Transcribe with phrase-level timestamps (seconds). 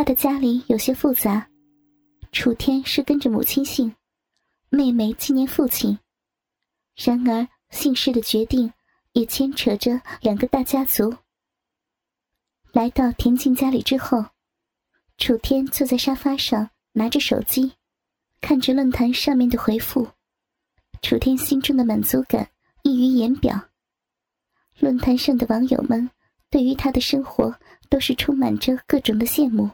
[0.00, 1.46] 他的家里有些复杂，
[2.32, 3.94] 楚天是跟着母亲姓，
[4.70, 5.98] 妹妹纪念父亲。
[6.96, 8.72] 然而姓氏的决定
[9.12, 11.14] 也牵扯着两个大家族。
[12.72, 14.24] 来到田静家里之后，
[15.18, 17.70] 楚天坐在沙发上，拿着手机，
[18.40, 20.08] 看着论坛上面的回复。
[21.02, 22.48] 楚天心中的满足感
[22.84, 23.68] 溢于言表。
[24.78, 26.08] 论坛上的网友们
[26.48, 27.54] 对于他的生活
[27.90, 29.70] 都是充满着各种的羡慕，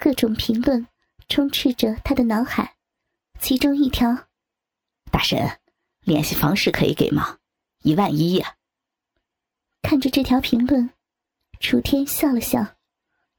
[0.00, 0.88] 各种评论
[1.28, 2.74] 充斥着他的脑海。
[3.38, 4.28] 其中一条
[5.12, 5.60] ：“大神，
[6.00, 7.36] 联系方式可以给吗？
[7.82, 8.56] 一万一呀！”
[9.82, 10.88] 看着这条评论。
[11.60, 12.76] 楚天笑了笑，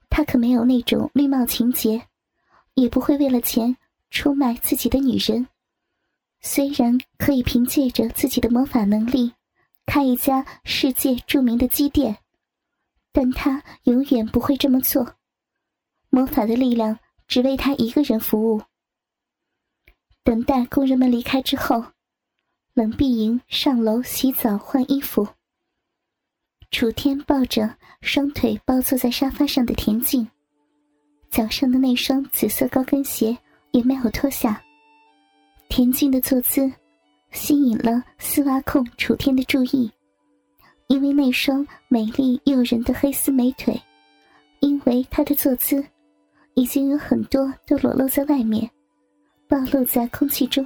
[0.08, 2.08] 他可没有那种绿帽情节，
[2.76, 3.76] 也不会为了钱
[4.12, 5.48] 出卖自己的女人。
[6.42, 9.34] 虽然可以凭借着自己的魔法能力
[9.88, 12.20] 开一家世界著名的鸡店，
[13.12, 15.16] 但他永远不会这么做。
[16.12, 18.62] 魔法的力量只为他一个人服务。
[20.24, 21.84] 等待工人们离开之后，
[22.74, 25.28] 冷碧莹上楼洗澡换衣服。
[26.70, 30.28] 楚天抱着双腿抱坐在沙发上的田静，
[31.30, 33.38] 脚上的那双紫色高跟鞋
[33.72, 34.62] 也没有脱下。
[35.70, 36.72] 田静的坐姿
[37.32, 39.90] 吸引了丝袜控楚天的注意，
[40.88, 43.82] 因为那双美丽诱人的黑丝美腿，
[44.60, 45.84] 因为她的坐姿，
[46.54, 48.70] 已经有很多都裸露在外面，
[49.48, 50.66] 暴露在空气中。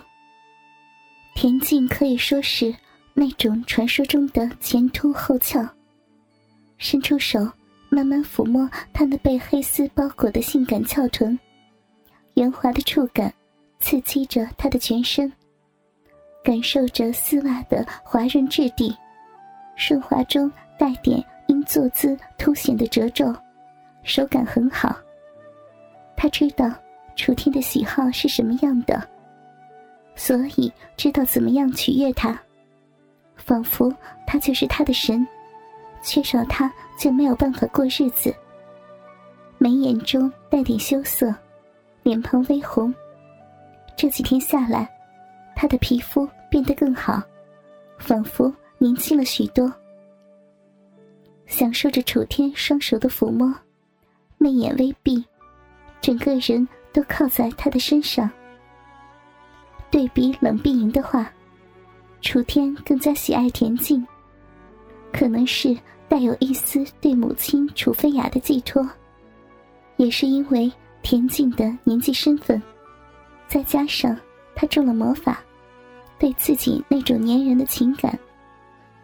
[1.35, 2.73] 田静可以说是
[3.13, 5.67] 那种传说中的前凸后翘。
[6.77, 7.39] 伸出手，
[7.89, 11.37] 慢慢抚摸他那被黑丝包裹的性感翘臀，
[12.33, 13.33] 圆滑的触感
[13.79, 15.31] 刺激着他的全身，
[16.43, 18.93] 感受着丝袜的滑润质地，
[19.75, 23.33] 顺滑中带点因坐姿凸显的褶皱，
[24.03, 24.95] 手感很好。
[26.17, 26.71] 他知道
[27.15, 29.01] 楚天的喜好是什么样的，
[30.15, 32.39] 所以知道怎么样取悦他，
[33.35, 33.93] 仿佛
[34.25, 35.25] 他就是他的神。
[36.01, 38.33] 缺少他就没有办法过日子。
[39.57, 41.33] 眉眼中带点羞涩，
[42.03, 42.93] 脸庞微红。
[43.95, 44.87] 这几天下来，
[45.55, 47.23] 他的皮肤变得更好，
[47.97, 49.71] 仿佛年轻了许多。
[51.47, 53.51] 享受着楚天双手的抚摸，
[54.37, 55.25] 媚眼微闭，
[56.05, 58.29] 整个人都靠在他的身上。
[59.89, 61.27] 对比冷碧莹的话，
[62.21, 64.05] 楚天更加喜爱田静。
[65.11, 65.75] 可能是。
[66.07, 68.87] 带有一丝对母亲楚飞雅的寄托，
[69.97, 70.71] 也是因为
[71.01, 72.61] 田静的年纪、身份，
[73.47, 74.15] 再加上
[74.53, 75.43] 他中了魔法，
[76.19, 78.17] 对自己那种粘人的情感，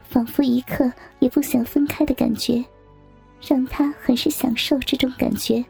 [0.03, 2.63] 仿佛一刻也不想分开的感觉，
[3.41, 5.65] 让他很是享受这种感觉。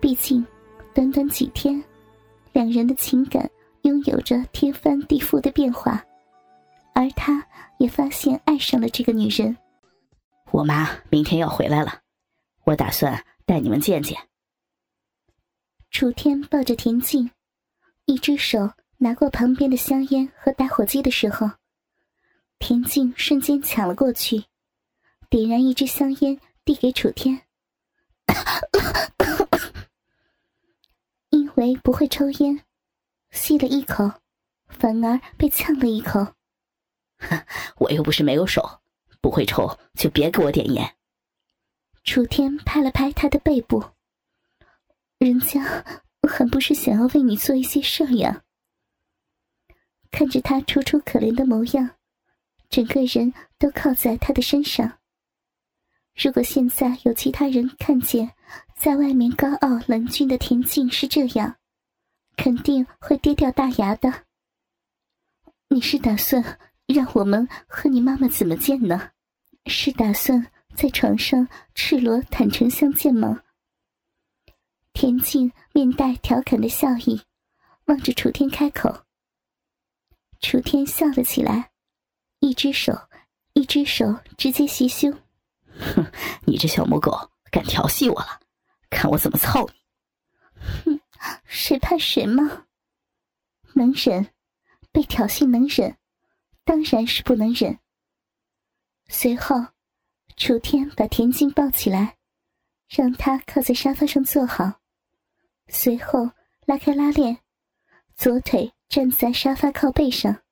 [0.00, 0.44] 毕竟，
[0.94, 1.82] 短短几天，
[2.52, 3.48] 两人的情感
[3.82, 6.02] 拥有着天翻地覆的变化，
[6.94, 7.46] 而他
[7.78, 9.56] 也发现爱上了这个女人。
[10.50, 12.00] 我妈明天要回来了，
[12.64, 14.18] 我打算带你们见见。
[15.90, 17.30] 楚天抱着田静，
[18.06, 21.50] 一只手拿过旁边的香烟和打火机的时候，
[22.58, 24.44] 田静瞬间抢了过去，
[25.28, 27.42] 点燃一支香烟递给楚天。
[31.76, 32.64] 不会抽烟，
[33.30, 34.12] 吸了一口，
[34.68, 36.34] 反而被呛了一口。
[37.78, 38.80] 我又不是没有手。
[39.22, 40.96] 不会抽就别给我点烟。
[42.04, 43.84] 楚天拍了拍他的背部，
[45.18, 45.62] 人家
[46.26, 48.42] 还不是想要为你做一些事呀。
[50.10, 51.96] 看着他楚楚可怜的模样，
[52.70, 55.00] 整个人都靠在他的身上。
[56.14, 58.34] 如果现在有其他人看见，
[58.74, 61.58] 在外面高傲冷峻的田静是这样，
[62.42, 64.24] 肯定会跌掉大牙的。
[65.68, 66.58] 你是打算？
[66.86, 69.10] 让我们和你妈妈怎么见呢？
[69.66, 73.42] 是打算在床上赤裸坦诚相见吗？
[74.94, 77.20] 田静面带调侃的笑意，
[77.84, 79.04] 望着楚天开口。
[80.40, 81.72] 楚天笑了起来，
[82.38, 82.98] 一只手，
[83.52, 85.12] 一只手直接袭胸。
[85.78, 86.10] 哼，
[86.46, 88.40] 你这小母狗敢调戏我了，
[88.88, 89.68] 看我怎么操
[90.86, 90.94] 你！
[90.96, 90.99] 哼，
[91.44, 92.66] 谁怕谁吗？
[93.74, 94.30] 能忍，
[94.90, 95.96] 被挑衅能忍。
[96.64, 97.78] 当然是不能忍。
[99.08, 99.56] 随后，
[100.36, 102.16] 楚天把田静抱起来，
[102.88, 104.80] 让她靠在沙发上坐好。
[105.68, 106.30] 随后
[106.66, 107.38] 拉开拉链，
[108.14, 110.42] 左腿站在沙发靠背上。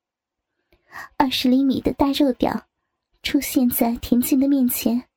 [1.17, 2.67] 二十厘米的大肉屌
[3.23, 5.09] 出现在田静的面前，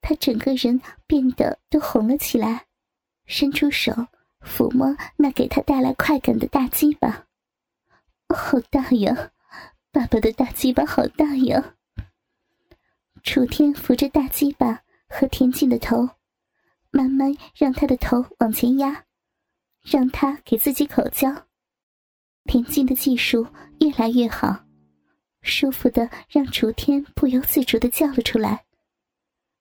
[0.00, 2.66] 她整个人变得都红了起来。
[3.26, 3.92] 伸出手
[4.44, 7.26] 抚摸那给他带来快感的大鸡巴。
[8.28, 9.30] 好大呀！
[9.90, 11.74] 爸爸的大鸡巴好大呀！
[13.22, 16.08] 楚天扶着大鸡巴和田静的头，
[16.90, 19.04] 慢慢让他的头往前压，
[19.82, 21.46] 让他给自己口交。
[22.44, 23.46] 田静的技术
[23.80, 24.64] 越来越好，
[25.42, 28.64] 舒服的让楚天不由自主的叫了出来。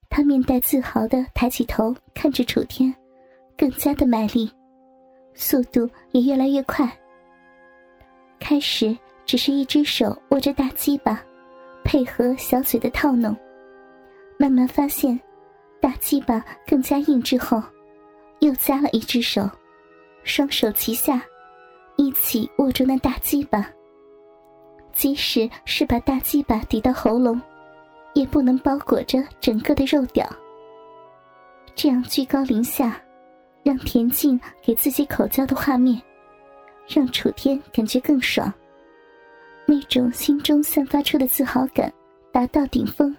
[0.09, 2.95] 他面带自豪的抬起头看着楚天，
[3.57, 4.51] 更加的卖力，
[5.33, 6.89] 速度也越来越快。
[8.39, 11.23] 开始只是一只手握着大鸡巴，
[11.83, 13.35] 配合小嘴的套弄，
[14.37, 15.19] 慢慢发现
[15.79, 17.61] 大鸡巴更加硬之后，
[18.39, 19.49] 又加了一只手，
[20.23, 21.21] 双手齐下，
[21.97, 23.67] 一起握住那大鸡巴。
[24.91, 27.41] 即使是把大鸡巴抵到喉咙，
[28.13, 30.27] 也不能包裹着整个的肉屌。
[31.73, 33.01] 这样居高临下，
[33.63, 36.01] 让田静给自己口交的画面。
[36.87, 38.51] 让楚天感觉更爽，
[39.65, 41.93] 那种心中散发出的自豪感
[42.33, 43.15] 达到顶峰。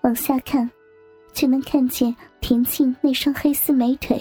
[0.00, 0.68] 往下看，
[1.32, 4.20] 就能看见田静那双黑丝美腿，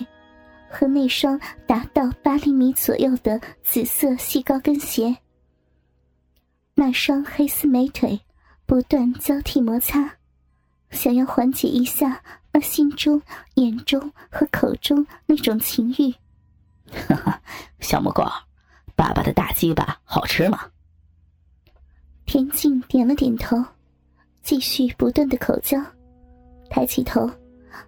[0.69, 5.15] 和那双达到八厘米左右的紫色细高跟鞋。
[6.75, 8.19] 那双黑丝美腿
[8.67, 10.11] 不断交替摩擦，
[10.91, 12.21] 想要缓解一下
[12.57, 13.21] 那心中、
[13.53, 16.11] 眼中和口中那种情欲。
[16.91, 17.41] 哈哈，
[17.79, 18.23] 小母狗，
[18.95, 20.71] 爸爸的大鸡巴好吃吗？
[22.25, 23.63] 田静点了点头，
[24.41, 25.79] 继续不断的口交，
[26.67, 27.29] 抬起头，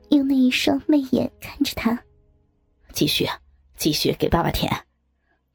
[0.09, 1.99] 用那一双媚眼看着他。
[2.93, 3.27] 继续，
[3.75, 4.71] 继续给爸爸舔，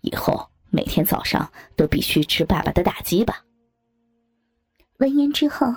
[0.00, 3.32] 以后每天早上都必须吃爸爸的大鸡巴。
[4.98, 5.72] 闻言之后，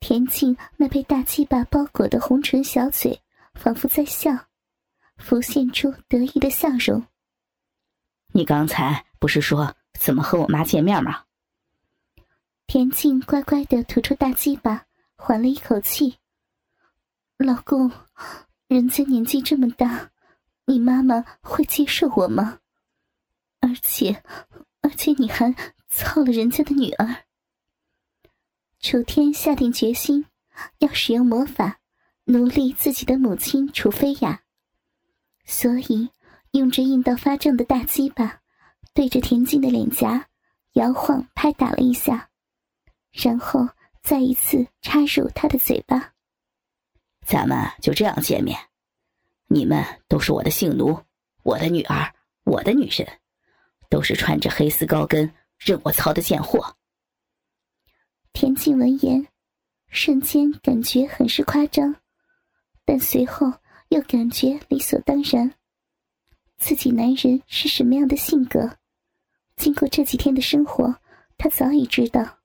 [0.00, 3.20] 田静那被大鸡巴包裹的红唇小嘴，
[3.54, 4.32] 仿佛在笑。
[5.18, 7.02] 浮现出得意的笑容。
[8.32, 11.24] 你刚才不是说怎么和我妈见面吗？
[12.66, 14.84] 田静乖乖的吐出大鸡巴，
[15.16, 16.18] 缓了一口气。
[17.38, 17.90] 老公，
[18.68, 20.10] 人家年纪这么大，
[20.66, 22.58] 你妈妈会接受我吗？
[23.60, 24.22] 而且，
[24.82, 25.54] 而且你还
[25.88, 27.24] 操了人家的女儿。
[28.88, 30.24] 楚天下定决心，
[30.78, 31.80] 要使用魔法
[32.26, 34.42] 奴隶自己的母亲楚飞雅。
[35.44, 36.08] 所以，
[36.52, 38.42] 用着硬到发胀的大鸡巴，
[38.94, 40.28] 对着田静的脸颊
[40.74, 42.30] 摇晃拍打了一下，
[43.10, 43.68] 然后
[44.04, 46.12] 再一次插入他的嘴巴。
[47.26, 48.56] 咱们就这样见面，
[49.48, 50.96] 你们都是我的性奴，
[51.42, 53.18] 我的女儿，我的女人，
[53.90, 55.28] 都是穿着黑丝高跟
[55.58, 56.76] 任我操的贱货。
[58.38, 59.26] 田静闻言，
[59.88, 61.96] 瞬间感觉很是夸张，
[62.84, 63.50] 但随后。
[63.88, 65.54] 又感觉理所当然，
[66.58, 68.76] 自己男人是什么样的性格？
[69.56, 70.96] 经过这几天的生活，
[71.38, 72.40] 他早已知道。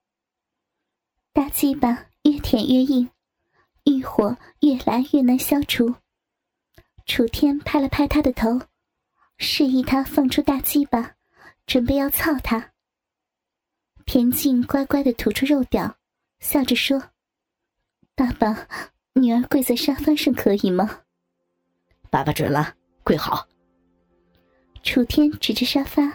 [1.34, 3.10] 大鸡巴越舔越硬，
[3.86, 5.96] 欲火越来越难消除。
[7.08, 8.62] 楚天拍了拍他的头，
[9.38, 11.16] 示意他放出大鸡巴，
[11.66, 12.72] 准备要操他。
[14.12, 15.96] 田静乖乖的吐出肉屌，
[16.42, 17.02] 笑着说
[18.14, 18.68] ：“爸爸，
[19.14, 21.00] 女儿跪在沙发上可以吗？”
[22.12, 22.74] 爸爸准了，
[23.06, 23.48] 跪好。
[24.84, 26.12] 楚天指着沙发，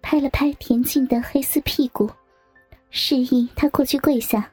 [0.00, 2.08] 拍了拍田静的黑丝屁股，
[2.90, 4.48] 示意她过去跪下。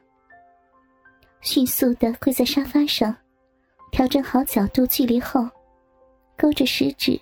[1.42, 3.16] 迅速的跪在沙发上，
[3.92, 5.48] 调整好角度距离后，
[6.36, 7.12] 勾着食指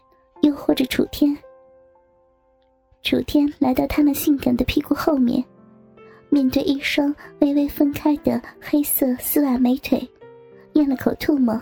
[0.41, 1.37] 诱惑着楚天。
[3.03, 5.43] 楚天来到他那性感的屁股后面，
[6.29, 10.07] 面对一双微微分开的黑色丝袜美腿，
[10.75, 11.61] 咽了口唾沫。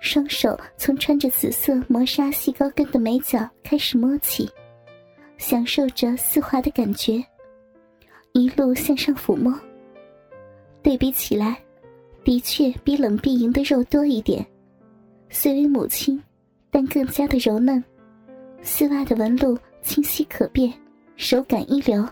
[0.00, 4.48] 双手从穿着紫色磨砂细高跟的美脚开始摸起，
[5.36, 7.22] 享受着丝滑的感觉，
[8.32, 9.52] 一路向上抚摸。
[10.82, 11.58] 对比起来，
[12.22, 14.46] 的确比冷碧莹的肉多一点。
[15.28, 16.22] 虽为母亲，
[16.70, 17.82] 但更加的柔嫩，
[18.62, 20.72] 丝袜的纹路清晰可辨，
[21.16, 22.04] 手感一流。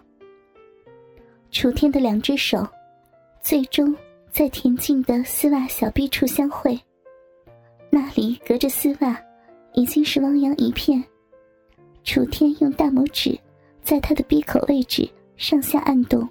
[1.50, 2.64] 楚天的两只手，
[3.42, 3.94] 最终
[4.30, 6.78] 在田静的丝袜小臂处相会。
[7.90, 9.20] 那里隔着丝袜，
[9.72, 11.02] 已经是汪洋一片。
[12.04, 13.36] 楚天用大拇指
[13.82, 16.26] 在他的闭口位置上下按动，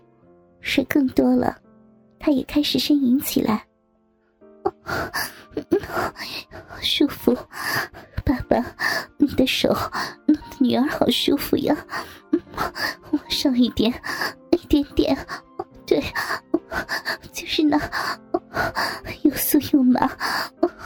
[0.62, 1.57] 水更多了，
[2.19, 3.67] 他也开始呻吟起来。
[6.82, 7.34] 舒服，
[8.25, 8.63] 爸爸，
[9.17, 9.70] 你的手
[10.25, 11.75] 弄得女儿好舒服呀！
[13.12, 13.93] 往上一点，
[14.51, 15.17] 一点点，
[15.86, 16.01] 对，
[17.32, 17.79] 就是那。
[19.24, 20.10] 又酥又麻，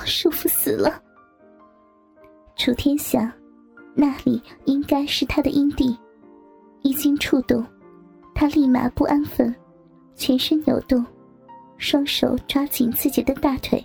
[0.06, 1.02] 舒服死了。
[2.56, 3.30] 楚天想，
[3.96, 5.98] 那里应该是他的阴蒂，
[6.82, 7.66] 一经触动，
[8.36, 9.54] 他立马不安分，
[10.16, 11.04] 全身扭动，
[11.78, 13.84] 双手抓紧自己的大腿，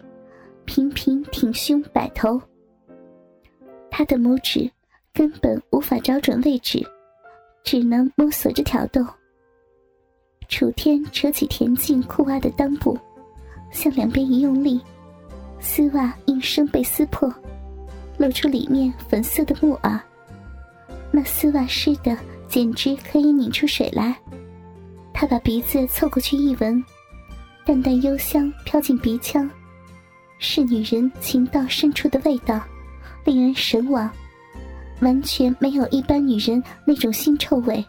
[0.64, 2.40] 频频挺胸摆头。
[3.90, 4.70] 他的拇指
[5.12, 6.82] 根本无法找准位置，
[7.62, 9.04] 只能摸索着挑逗。
[10.48, 12.98] 楚天扯起田静裤袜的裆部，
[13.70, 14.80] 向两边一用力，
[15.60, 17.32] 丝袜应声被撕破。
[18.18, 20.00] 露出里面粉色的木耳，
[21.10, 24.14] 那丝袜湿的简直可以拧出水来。
[25.12, 26.84] 他把鼻子凑过去一闻，
[27.64, 29.48] 淡淡幽香飘进鼻腔，
[30.38, 32.60] 是女人情到深处的味道，
[33.24, 34.10] 令人神往，
[35.00, 37.84] 完全没有一般女人那种腥臭味。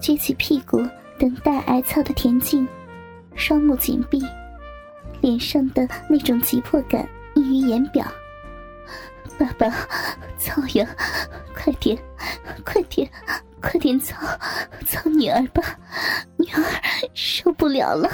[0.00, 0.80] 撅起屁股
[1.18, 2.66] 等待挨操的田静，
[3.34, 4.22] 双目紧闭，
[5.20, 8.06] 脸上的那种急迫感溢于言表。
[9.36, 9.68] 爸爸，
[10.38, 10.86] 操呀！
[11.54, 11.98] 快点，
[12.64, 13.10] 快点，
[13.62, 14.16] 快点操，
[14.86, 15.62] 操女儿吧！
[16.36, 16.62] 女儿
[17.14, 18.10] 受不了了。